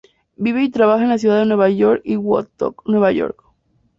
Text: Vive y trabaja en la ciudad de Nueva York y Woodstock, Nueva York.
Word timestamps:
Vive 0.35 0.63
y 0.63 0.71
trabaja 0.71 1.03
en 1.03 1.09
la 1.09 1.19
ciudad 1.19 1.37
de 1.37 1.45
Nueva 1.45 1.69
York 1.69 2.01
y 2.03 2.15
Woodstock, 2.17 2.81
Nueva 2.87 3.11
York. 3.11 3.43